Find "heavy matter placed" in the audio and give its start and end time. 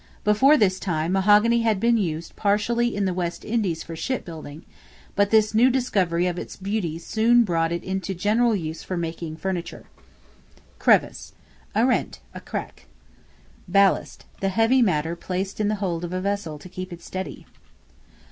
14.49-15.59